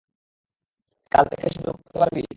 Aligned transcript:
কাল 1.11 1.25
থেকে 1.31 1.47
শুরু 1.55 1.69
করতে 1.73 1.95
পারবি? 1.99 2.23